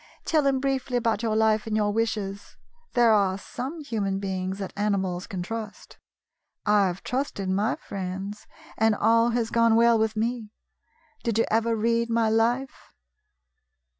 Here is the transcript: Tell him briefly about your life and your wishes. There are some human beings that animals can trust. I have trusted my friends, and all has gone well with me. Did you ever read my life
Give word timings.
Tell 0.25 0.47
him 0.47 0.59
briefly 0.59 0.97
about 0.97 1.21
your 1.21 1.35
life 1.35 1.67
and 1.67 1.77
your 1.77 1.91
wishes. 1.93 2.57
There 2.93 3.13
are 3.13 3.37
some 3.37 3.81
human 3.81 4.17
beings 4.19 4.57
that 4.57 4.73
animals 4.75 5.27
can 5.27 5.43
trust. 5.43 5.99
I 6.65 6.87
have 6.87 7.03
trusted 7.03 7.49
my 7.49 7.75
friends, 7.75 8.47
and 8.79 8.95
all 8.95 9.29
has 9.29 9.51
gone 9.51 9.75
well 9.75 9.99
with 9.99 10.15
me. 10.15 10.49
Did 11.21 11.37
you 11.37 11.45
ever 11.51 11.75
read 11.75 12.09
my 12.09 12.29
life 12.31 12.91